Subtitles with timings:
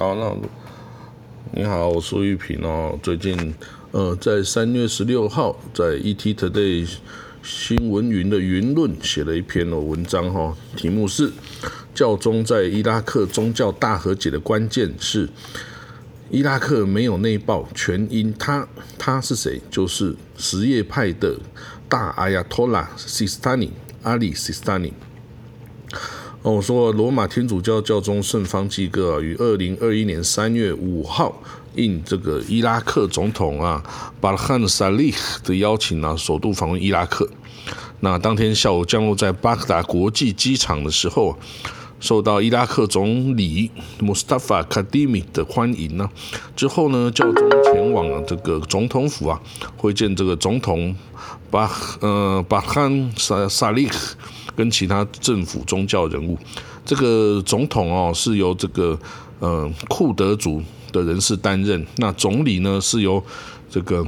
[0.00, 0.34] 好，那
[1.52, 2.98] 你好，我是玉平哦。
[3.02, 3.54] 最近，
[3.90, 6.90] 呃，在三月十六号，在 ET Today
[7.42, 11.30] 新闻云的云论写了一篇的文章哈，题目是
[11.94, 15.28] “教宗在伊拉克宗教大和解的关键是
[16.30, 19.60] 伊拉克没有内爆，全因他他是谁？
[19.70, 21.38] 就是什叶派的
[21.90, 23.70] 大阿亚托拉西斯塔尼
[24.02, 24.94] 阿里西斯塔尼。
[26.42, 31.38] 哦，我说罗马天主教教宗圣方济各啊，于二零二一年三月五号
[31.74, 33.82] 应这个伊拉克总统啊
[34.22, 35.12] 巴罕萨利
[35.44, 37.28] 的邀请啊，首度访问伊拉克。
[38.00, 41.36] 那当天下午降落在巴格达国际机场的时候，
[42.00, 46.08] 受到伊拉克总理穆斯塔法卡迪米的欢迎呢。
[46.56, 49.38] 之后呢，教宗前往这个总统府啊，
[49.76, 50.96] 会见这个总统
[51.50, 53.86] 巴呃巴罕萨萨利。
[54.60, 56.36] 跟其他政府宗教人物，
[56.84, 58.98] 这个总统哦是由这个
[59.38, 63.24] 呃库德族的人士担任，那总理呢是由
[63.70, 64.06] 这个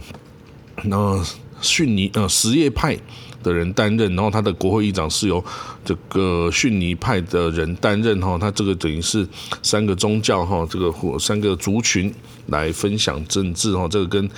[0.83, 1.25] 那
[1.63, 2.95] 逊尼呃什叶派
[3.43, 5.43] 的人担任，然后他的国会议长是由
[5.83, 9.27] 这个逊尼派的人担任哈，他这个等于是
[9.63, 12.13] 三个宗教哈，这个或三个族群
[12.49, 14.29] 来分享政治哈，这个跟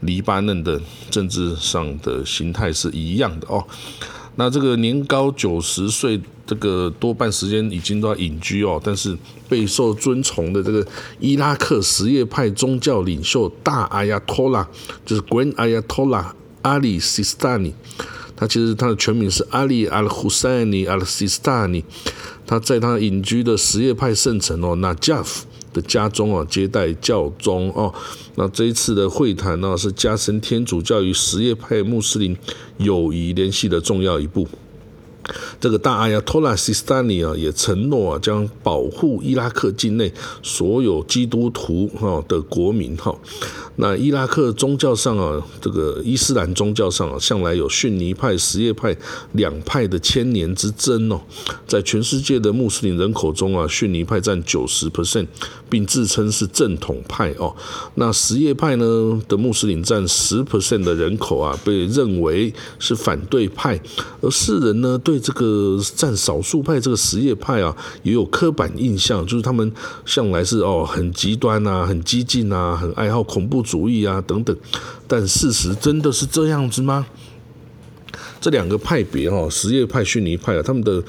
[0.00, 3.64] 黎巴嫩的政治上的形态是一样的哦。
[4.40, 9.14] 那这个年高九十岁，这个多半时间已经都要隐居哦，但是
[9.50, 10.86] 备受尊崇的这个
[11.18, 14.66] 伊拉克什叶派宗教领袖大阿亚托拉，
[15.04, 16.28] 就是 Grand Ayatollah
[16.62, 17.74] Ali Sistani，
[18.34, 21.84] 他其实他的全名是阿里阿 s 胡塞尼阿 t 斯塔尼，
[22.46, 25.44] 他在他隐居的什叶派圣城哦那加夫。
[25.72, 27.92] 的家中啊，接待教宗哦。
[28.36, 32.36] 那这一次的会谈呢，是加深天主教与什叶派穆斯林
[32.78, 34.46] 友谊联系的重要一步。
[35.60, 43.14] 这个大阿亚托拉西斯坦尼啊，也承诺啊，将保护伊拉克境内所有基督徒哈的国民哈。
[43.76, 48.94] 那伊拉克宗教上啊，这个伊斯兰宗教上啊，向来有逊尼派、什叶派
[49.32, 51.20] 两派的千年之争哦。
[51.66, 55.26] 在全世界的穆斯林人口中啊，逊尼派占九十 percent，
[55.68, 57.54] 并自称是正统派哦。
[57.94, 63.80] 那什叶派呢的穆斯林占十 percent 的人口啊，被认为是反对派，
[64.20, 69.70] 而世人呢对这个占少数派这个实业派啊，也有刻板印象，就是他们
[70.04, 74.56] 向来是哦很极端呐，很激进呐，很爱好恐怖主义啊等等。
[75.06, 77.06] 但事实真的是这样子吗？
[78.40, 81.02] 这两个派别哈，什叶派、逊尼派啊，他们的。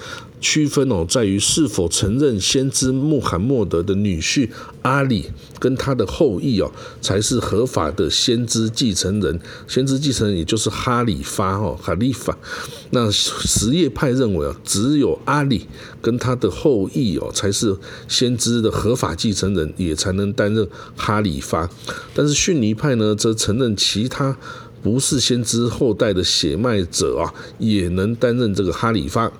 [0.43, 4.49] 区分哦，在于是否承认先知穆罕默德的女婿
[4.81, 9.39] 阿里跟他的后裔哦，才是合法的先知继承人。
[9.67, 12.35] 先知继承人也就是哈里发哦，哈利法。
[12.89, 15.67] 那什叶派认为啊，只有阿里
[16.01, 17.77] 跟他的后裔哦，才是
[18.07, 21.69] 先知的合法继承人，也才能担任哈里发。
[22.15, 24.35] 但是逊尼派呢，则承认其他
[24.81, 29.31] 不是先知后代的血脉者啊，也能担任这个哈里发。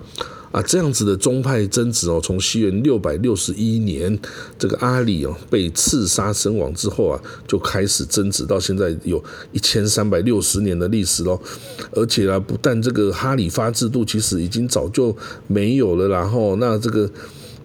[0.52, 4.18] 啊，这样子的宗派争执哦，从西元六百六十一年
[4.58, 11.40] 这个阿里哦被刺杀身亡之后啊，就开始争执，到现在有一千三百六十年的历史喽。
[11.92, 15.16] 而且啊，不但这个哈里发制度其实已经早就
[15.46, 17.10] 没有了，然后那这个。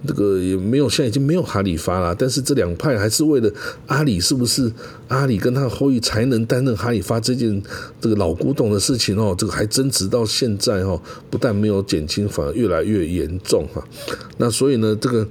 [0.06, 2.14] 这个也没有，现在已经没有哈里发了。
[2.14, 3.52] 但是这两派还是为了
[3.88, 4.72] 阿里是不是
[5.08, 7.62] 阿里跟他的后裔才能担任哈里发这件
[8.00, 13.84] 这个老古董的事情哦，这个还争执到现在哦，不但没有减轻，反而越来越严重哈。
[14.38, 15.28] 那所以呢，这个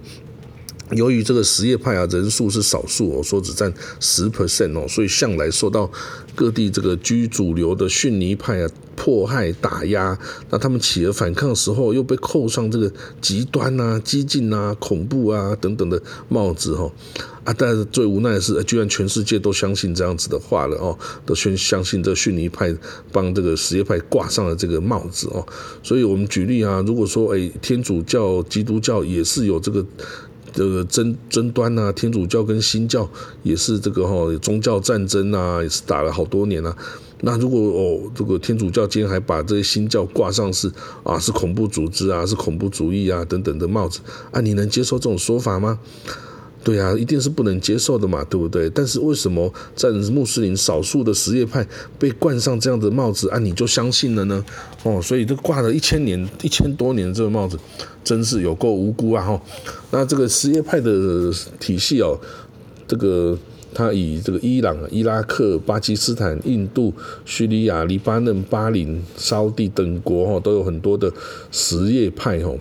[0.92, 5.90] 由于这个什叶派啊人数是少数哦，说只占十 percent 哦，所以向来受到
[6.34, 8.70] 各地这个居主流的逊尼派啊。
[8.96, 10.18] 迫害打压，
[10.50, 12.90] 那他们起了反抗的时候，又被扣上这个
[13.20, 16.90] 极端啊、激进啊、恐怖啊等等的帽子哈
[17.44, 17.54] 啊！
[17.56, 22.74] 但是最无奈的是，居然全世界都相信这样子的话了哦，都全相信这逊尼派
[23.12, 25.46] 帮这个什叶派挂上了这个帽子哦。
[25.82, 29.84] 所以我们举例啊，如果说哎，天主教、基督教也是有这个
[30.52, 33.08] 这个争争端啊，天主教跟新教
[33.42, 36.76] 也是这个哈宗教战争啊，也是打了好多年了。
[37.22, 40.70] 那如果哦，这个天主教今天还把这些新教挂上是
[41.02, 45.78] 啊，是恐怖组织啊，是恐怖主义啊等等的帽子啊，你能接受这种说法吗？
[46.62, 48.68] 对啊，一定是不能接受的嘛，对不对？
[48.68, 51.66] 但是为什么在穆斯林少数的什叶派
[51.98, 54.44] 被冠上这样的帽子啊，你就相信了呢？
[54.82, 57.58] 哦，所以这挂了一千年、一千多年这个帽子，
[58.04, 59.24] 真是有够无辜啊！
[59.24, 59.42] 哈，
[59.90, 62.20] 那这个什叶派的体系哦，
[62.86, 63.38] 这个。
[63.76, 66.94] 他以这个伊朗、伊拉克、巴基斯坦、印度、
[67.26, 71.12] 叙利亚、黎巴嫩、巴林、沙地等国哈，都有很多的
[71.50, 72.54] 什叶派哈。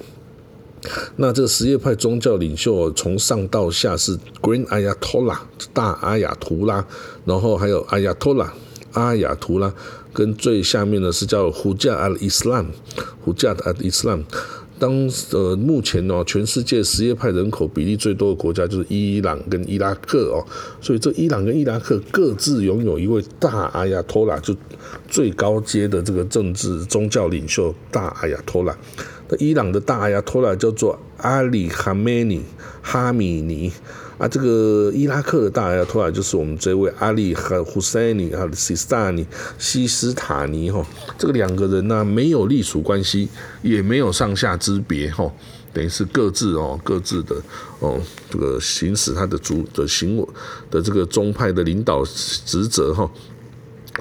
[1.15, 5.37] 那这个什叶派宗教领袖从上到下是 Green Ayatollah
[5.71, 6.85] 大阿亚图拉，
[7.23, 8.49] 然后还有 Ayatollah
[8.91, 9.73] 阿亚图拉，
[10.11, 14.23] 跟最下面的是叫 Hujat al Islam，Hujat al Islam。
[14.77, 20.43] 当呃目前呢，全世界什叶派人口比例最多的国家就是伊朗跟伊拉克哦，
[20.81, 24.55] 所以这伊朗跟伊拉克各自拥有一位大阿亚托拉，就
[25.07, 28.77] 最高阶的这个政治宗教领袖大阿亚托拉。
[29.27, 32.43] 那伊朗的大阿亚托拉叫做阿里哈梅尼
[32.81, 33.71] 哈米尼。
[34.17, 39.27] 啊，这个伊拉克的大阿亚托拉就是我们这位阿里和胡塞尼啊，西斯塔尼
[39.57, 40.81] 西斯塔尼哈，
[41.17, 43.27] 这个两个人呢没有隶属关系，
[43.61, 45.29] 也没有上下之别哈，
[45.73, 47.35] 等于是各自哦各自的
[47.79, 47.99] 哦
[48.29, 50.25] 这个行使他的主的行为
[50.71, 53.11] 的这个宗派的领导职责哈。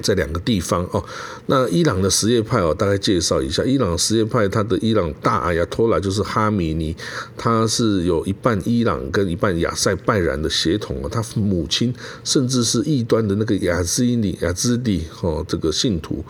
[0.01, 1.03] 在两个地方哦，
[1.47, 6.95] 那伊朗的什叶派哦，大概介绍一下，伊朗什叶派，他的伊朗大阿亚托拉就是哈米尼，
[7.37, 11.93] 他是有一半伊朗跟一半亚塞拜然的血统哦，他母亲
[12.23, 16.23] 甚至是异端的那个雅兹尼亚兹蒂哦，这个信徒。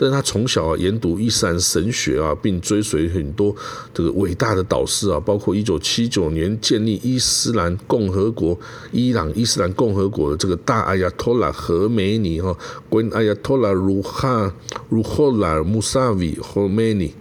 [0.00, 3.54] 但是他从小啊研读伊斯兰神学啊，并追随很多
[3.92, 8.58] 这个伟大的导师啊，包括一九七九年建立伊斯兰共和国
[8.92, 12.56] 伊朗伊斯兰共和国的这个大阿亚托拉和梅尼哈，
[13.12, 14.50] 阿亚托拉鲁哈
[14.88, 17.12] 鲁霍拉穆萨维和梅尼。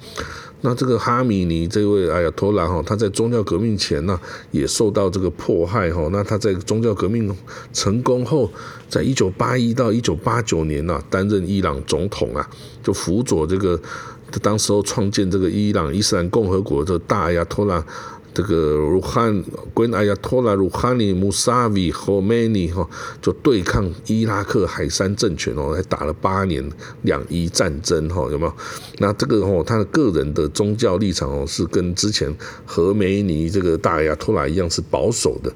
[0.61, 4.19] 那这个哈米尼这位哎呀托拉哈，他在宗教革命前呢，
[4.51, 6.09] 也受到这个迫害哈。
[6.11, 7.33] 那他在宗教革命
[7.71, 8.51] 成功后，
[8.89, 12.49] 在一九八一到一九八九年呢，担任伊朗总统啊，
[12.83, 13.79] 就辅佐这个
[14.41, 17.83] 当时候创建这个伊朗伊斯兰共和国的大哎呀托拉。
[18.33, 19.43] 这个鲁汉
[19.75, 22.87] 跟阿亚托拉鲁哈尼穆萨维和梅尼哈
[23.21, 26.63] 就对抗伊拉克海山政权哦，还打了八年
[27.01, 28.53] 两伊战争哈，有没有？
[28.99, 32.33] 那这个哦，他的个人的宗教立场哦，是跟之前
[32.65, 35.51] 和梅尼这个大亚托拉一样是保守的，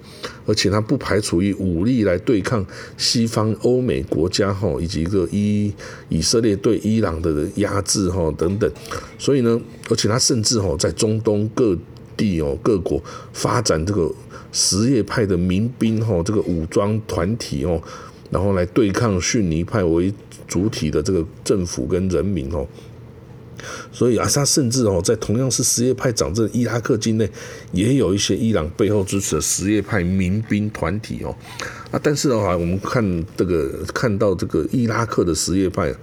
[0.45, 2.65] 而且他不排除以武力来对抗
[2.97, 5.71] 西方欧美国家哈，以及一个伊
[6.09, 8.69] 以色列对伊朗的压制哈等等，
[9.17, 11.77] 所以呢，而且他甚至哈在中东各。
[12.15, 13.01] 地哦，各国
[13.33, 14.12] 发展这个
[14.51, 17.81] 什叶派的民兵哈，这个武装团体哦，
[18.30, 20.13] 然后来对抗逊尼派为
[20.48, 22.68] 主体的这个政府跟人民哦。
[23.92, 27.30] 所以阿萨甚至哦，在同样是什叶派掌政伊拉克境内，
[27.71, 31.33] 也有一些伊朗背后支持的什叶派民兵团体哦。
[31.92, 35.94] 啊，但是的话，我们看这个看到这个伊拉克的什叶派。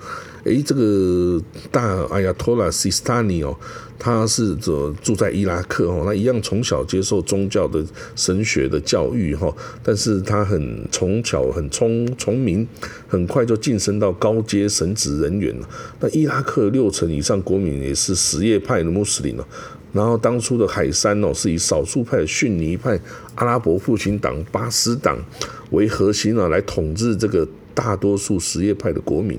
[0.45, 3.55] 诶，这个大阿亚托拉西斯塔尼哦，
[3.99, 7.85] 他是这住在伊拉克哦，那一样从小接受宗教的
[8.17, 12.67] 神学的教育哈，但是他很从小很聪聪明，
[13.07, 15.69] 很快就晋升到高阶神职人员了。
[16.01, 19.47] 那伊拉克六成以上国民也是什叶派的穆斯林了，
[19.93, 22.99] 然后当初的海山哦，是以少数派逊尼派
[23.35, 25.19] 阿拉伯复兴党巴斯党
[25.73, 29.39] 为核心啊，来统治这个大多数什叶派的国民。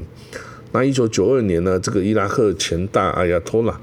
[0.72, 3.80] 那一九九二年呢，这个伊拉克前大阿亚托拉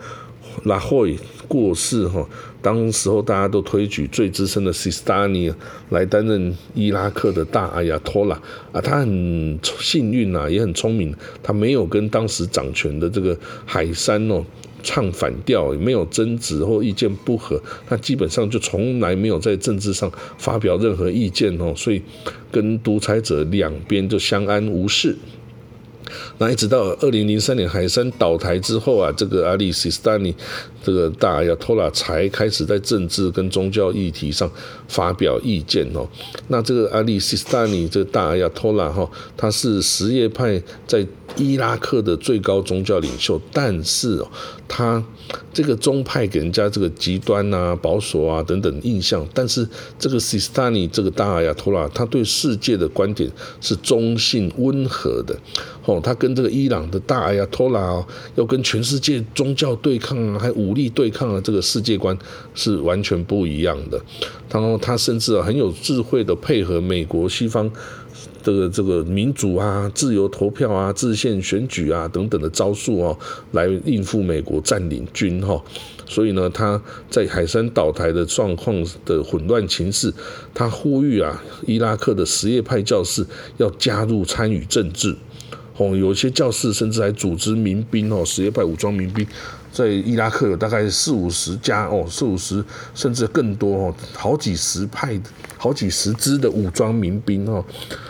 [0.65, 2.27] 拉霍伊过世哈，
[2.61, 5.53] 当时候大家都推举最资深的西斯达尼
[5.91, 8.35] 来担任伊拉克的大阿亚托拉
[8.73, 14.45] 啊，他很幸运呐，也很聪明，他没有跟当时掌权的这个海山哦
[14.83, 22.03] 唱反调，也没有争执或意见不合，他基本上就从来没有在政治上发表任何意见哦，所以
[22.51, 25.17] 跟独裁者两边就相安无事。
[26.39, 30.35] 那一直到二零零三年海山倒台之后啊，这个阿里西斯丹尼
[30.83, 34.51] 这个大阿亚托拉才开始在政治跟宗教议题上
[34.89, 36.09] 发表意见哦。
[36.49, 41.07] 那这个阿里西斯丹尼这个大阿亚托拉哈，他是什叶派在
[41.37, 44.29] 伊拉克的最高宗教领袖，但是哦，
[44.67, 45.03] 他
[45.53, 49.69] 这个宗派给人家这个极端啊、保守啊等等印象，但是
[49.99, 53.31] 这个西斯丹尼这个大阿亚托拉，他对世界的观点
[53.61, 55.39] 是中性温和的。
[55.85, 62.17] 哦，他跟这个伊朗的大阿亚托拉哦，要跟全世界宗教对抗啊，还武力对抗啊，这个世界观
[62.55, 64.01] 是完全不一样的。
[64.51, 67.71] 然后他甚至啊很有智慧的配合美国西方
[68.49, 73.19] 这个这个民主啊、自由投票啊、自宪选举啊等等的招数哦，
[73.53, 75.63] 来应付美国占领军哈。
[76.07, 78.75] 所以呢，他在海山倒台的状况
[79.05, 80.11] 的混乱情势，
[80.55, 83.23] 他呼吁啊，伊拉克的什叶派教士
[83.59, 85.15] 要加入参与政治。
[85.79, 89.27] 哦，有些教士甚至还组织民兵哦，什叶派武装民兵，
[89.73, 92.63] 在伊拉克有大概四五十家哦，四五十
[92.95, 95.19] 甚至更多哦，好几十派、
[95.57, 97.65] 好几十支的武装民兵哦。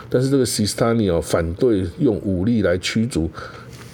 [0.08, 3.30] 但是这个西斯塔尼哦，反对用武力来驱逐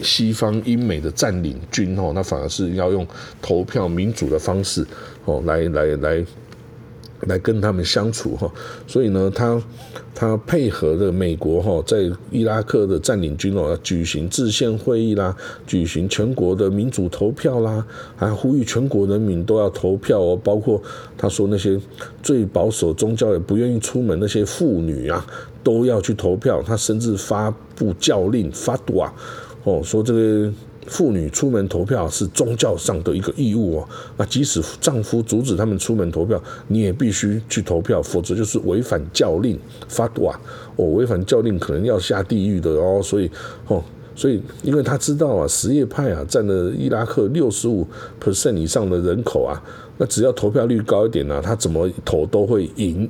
[0.01, 3.07] 西方英美的占领军哦，那反而是要用
[3.43, 4.87] 投票民主的方式
[5.25, 6.25] 哦，来来来。
[7.27, 8.51] 来跟他们相处哈，
[8.87, 9.63] 所以呢，他
[10.15, 17.85] 他配合的美国哈，在伊拉克的占领军哦，举行制宪会议啦，举行全国的民主投票啦，
[18.17, 20.81] 还呼吁全国人民都要投票哦，包括
[21.17, 21.81] 他说那些
[22.23, 25.27] 最保守宗教也不愿意出门那些妇女啊，
[25.63, 26.63] 都要去投票。
[26.63, 29.13] 他甚至发布教令发杜啊，
[29.65, 30.53] 哦，说这个。
[30.87, 39.59] 妇女出门投票是宗教上的一个义务哦，那即使丈夫阻止他们出门投票，你也必须去投票，否则就是违反教令。
[39.89, 40.39] 发哇，
[40.77, 43.01] 哦，违反教令可能要下地狱的哦。
[43.03, 43.31] 所以，
[43.69, 43.83] 哦，
[44.15, 47.87] 所以，因为他知道啊，什叶派啊占了伊拉克六十五
[48.23, 49.61] percent 以上的人口啊，
[49.99, 53.09] 那只要投票率高一点呢，他怎么投都会赢。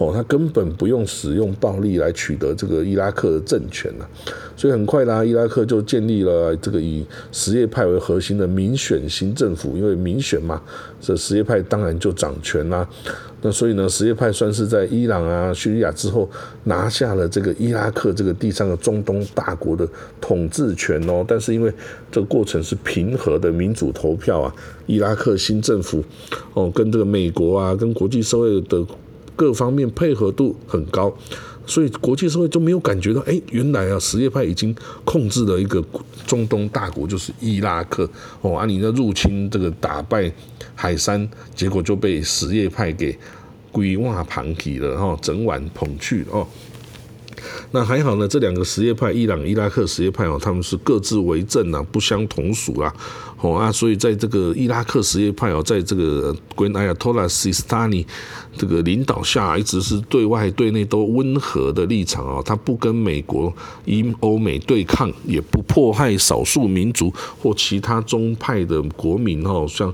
[0.00, 4.08] 哦，他根本不用使用暴力来取得这个伊拉克的政权了，
[4.56, 10.62] 所以很快啦，伊拉克就建立了这个以什叶派为核心的民选新政府，因为民选嘛，
[11.02, 12.88] 这什叶派当然就掌权啦。
[13.42, 16.26] 那所以呢，什叶派算是在伊朗啊、叙利亚之后
[16.64, 19.86] 拿下了这个伊拉克这个第三个中东大国的
[20.18, 21.22] 统治权哦。
[21.28, 21.70] 但是因为
[22.10, 24.54] 这个过程是平和的民主投票啊，
[24.86, 26.02] 伊拉克新政府
[26.54, 28.82] 哦，跟这个美国啊、跟国际社会的。
[29.40, 31.10] 各方面配合度很高，
[31.64, 35.82] 所以国际社会就没有感觉到，哎，原来啊，什叶派已经控制了一个
[36.26, 38.06] 中东大国，就是伊拉克
[38.42, 40.30] 哦，啊，你的入侵这个打败
[40.74, 43.16] 海山，结果就被什叶派给
[43.72, 46.46] 归瓦旁体了，哈，整晚捧去哦。
[47.72, 52.92] 那还好呢，这两个什叶派，伊朗、伊拉克什叶派哦，他们是各自为政啊，不相同属啦，
[53.40, 58.04] 哦啊，所以在这个伊拉克什叶派哦，在这个 Grand Ayatollah Sistani
[58.56, 63.52] 这个领导下，一直是对外对内都温和的立场啊，他不跟美国、
[63.84, 69.92] 英、欧美对抗，也不迫害少数民族或其他宗派的国民哦，像。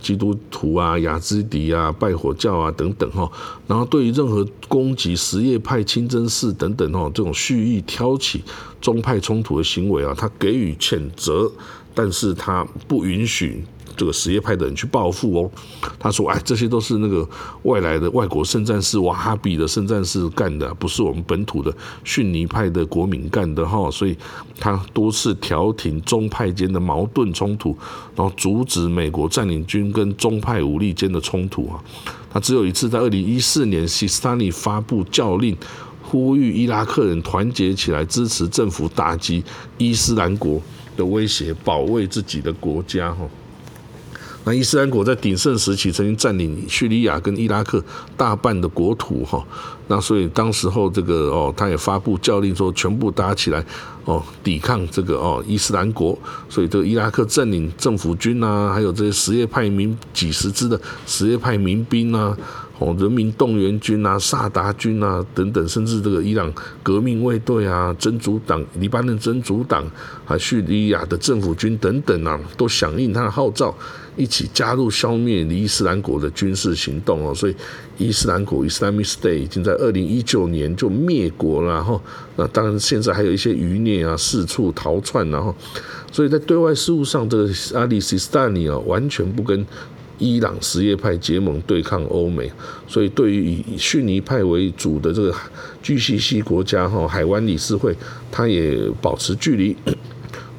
[0.00, 3.30] 基督徒啊、雅兹迪啊、拜火教啊等等哈，
[3.66, 8.42] 然后对于任何攻击什叶派、清真寺等等哈这种蓄意挑起
[8.80, 11.50] 宗派冲突的行为啊，他给予谴责，
[11.94, 13.64] 但是他不允许。
[14.00, 15.50] 这个什叶派的人去报复哦，
[15.98, 17.28] 他说：“哎，这些都是那个
[17.64, 21.70] 外来的外国圣战士瓦哈比的圣战士干的，不是我们本土的
[22.02, 24.16] 逊尼派的国民干的哈。”所以
[24.58, 27.76] 他多次调停宗派间的矛盾冲突，
[28.16, 31.76] 然后阻止美国占领军跟宗派武力间的冲突啊。
[32.32, 35.54] 他只有一次在二零一四年，西斯坦尼发布教令，
[36.02, 39.44] 呼吁伊拉克人团结起来，支持政府打击
[39.76, 40.58] 伊斯兰国
[40.96, 43.28] 的威胁，保卫自己的国家哈。
[44.44, 47.82] 那伊斯兰国在鼎盛时期曾经占领叙利亚跟伊拉克
[48.16, 49.44] 大半的国土哈，
[49.88, 53.64] 那所以当时候这个哦，他也发布教令说全部打起来
[54.04, 56.18] 哦，抵抗这个哦伊斯兰国，
[56.48, 62.36] 所以这个伊拉克占领政府军啊，还有这些什叶派民几十支的什叶派民兵啊。
[62.78, 66.50] 哦，人民动员军啊，萨达军啊，等等，甚至这个伊朗
[66.82, 69.84] 革命卫队啊，真主党、黎巴嫩真主党，
[70.24, 73.76] 还叙利亚的政府军等等啊，都响应他的号召，
[74.20, 77.34] 一起加入消灭伊斯兰国的军事行动哦。
[77.34, 77.54] 所以，
[77.98, 81.72] 伊斯兰国 （Islamic State） 已经在二零一九年就灭国了。
[81.74, 82.00] 然后，
[82.36, 85.28] 那当然现在还有一些余孽啊，四处逃窜。
[85.30, 85.54] 然后，
[86.12, 89.66] 所以在对外事务上，这个阿里西斯坦尼啊，完全不跟。
[90.22, 92.52] 伊朗什叶派结盟对抗欧美，
[92.86, 95.34] 所以对于以逊尼派为主的这个
[95.82, 97.96] GCC 国家哈海湾理事会，
[98.30, 99.74] 他也保持距离，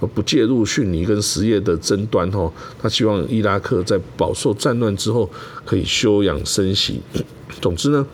[0.07, 2.51] 不介入逊尼跟什叶的争端哈。
[2.81, 5.29] 他希望伊拉克在饱受战乱之后
[5.65, 7.01] 可以休养生息。
[7.61, 8.05] 总之呢。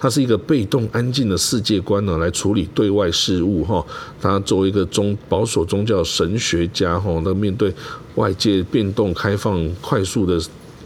[0.00, 3.84] 他是一个被动安静的世界观呢，来处理对外事务哈。
[4.18, 7.72] 他作为一个宗保守宗教神学家哈，那面对
[8.14, 10.40] 外界变动、开放、快速的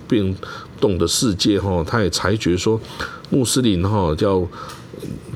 [0.09, 0.35] 变
[0.81, 2.79] 动的世界哈，他也裁决说，
[3.31, 4.45] 穆斯林哈叫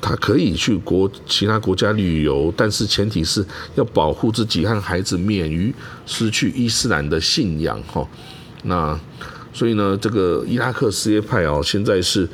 [0.00, 3.44] 他可以去国其他国家旅游，但是前提是
[3.75, 5.75] 要保护自己和孩子免于
[6.06, 8.06] 失去伊斯兰的信仰哈。
[8.64, 8.98] 那
[9.52, 12.28] 所以呢，这个伊拉克什叶派哦，现在是。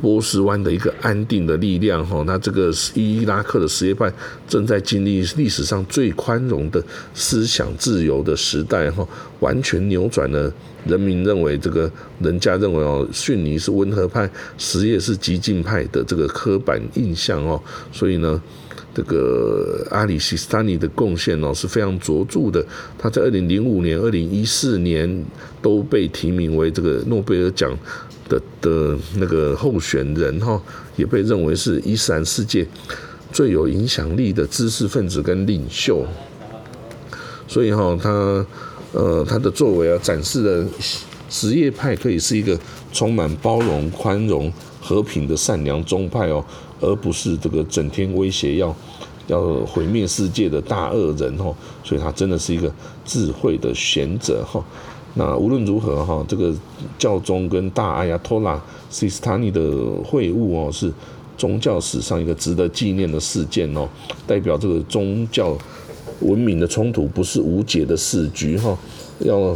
[0.00, 4.10] 波斯湾的一个安定的力量，哈，那这个伊拉克的什叶派
[4.48, 6.82] 正在经历历史上最宽容的
[7.14, 9.06] 思想自由的时代，哈，
[9.40, 10.52] 完全扭转了
[10.86, 18.40] 人民认为这个人家认为哦，逊尼是温和派，什叶是激进派的这个刻板印象哦，所以呢，
[18.94, 22.64] 这个阿里西斯坦尼的贡献哦是非常卓著的，
[22.98, 25.24] 他在二零零五年、二零一四年
[25.60, 27.76] 都被提名为这个诺贝尔奖。
[28.28, 30.60] 的的那个候选人哈，
[30.96, 32.66] 也被认为是伊斯兰世界
[33.32, 36.04] 最有影响力的知识分子跟领袖。
[37.48, 38.46] 所以哈，他
[38.92, 40.68] 呃他的作为啊，展示了
[41.28, 42.58] 什叶派可以是一个
[42.92, 46.44] 充满包容、宽容、和平的善良宗派哦，
[46.80, 48.74] 而不是这个整天威胁要
[49.26, 51.54] 要毁灭世界的大恶人哦。
[51.84, 52.72] 所以他真的是一个
[53.04, 54.64] 智慧的贤者哈。
[55.14, 56.54] 那无论如何哈，这个
[56.98, 59.60] 教宗跟大阿亚托拉西斯塔尼的
[60.04, 60.92] 会晤哦，是
[61.36, 63.88] 宗教史上一个值得纪念的事件哦，
[64.26, 65.56] 代表这个宗教
[66.22, 68.76] 文明的冲突不是无解的死局哈，
[69.20, 69.54] 要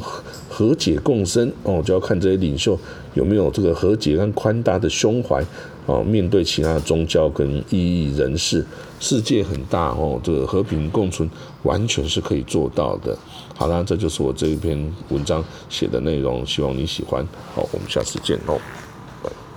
[0.48, 2.78] 和解共生哦，就要看这些领袖
[3.14, 5.44] 有没有这个和解跟宽大的胸怀。
[5.86, 8.66] 哦，面对其他的宗教跟异议人士，
[8.98, 11.30] 世界很大哦，这个和平共存
[11.62, 13.16] 完全是可以做到的。
[13.54, 14.76] 好啦，这就是我这一篇
[15.10, 17.24] 文章写的内容，希望你喜欢。
[17.54, 18.58] 好，我们下次见哦。